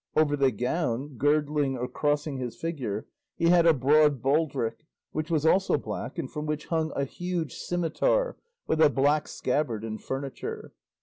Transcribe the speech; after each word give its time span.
Over 0.15 0.35
the 0.35 0.49
gown, 0.49 1.09
girdling 1.15 1.77
or 1.77 1.87
crossing 1.87 2.37
his 2.39 2.55
figure, 2.55 3.05
he 3.35 3.49
had 3.49 3.67
a 3.67 3.73
broad 3.75 4.19
baldric 4.19 4.87
which 5.11 5.29
was 5.29 5.45
also 5.45 5.77
black, 5.77 6.17
and 6.17 6.27
from 6.27 6.47
which 6.47 6.65
hung 6.65 6.91
a 6.95 7.05
huge 7.05 7.53
scimitar 7.53 8.35
with 8.65 8.81
a 8.81 8.89
black 8.89 9.27
scabbard 9.27 9.83
and 9.83 10.01
furniture. 10.01 10.73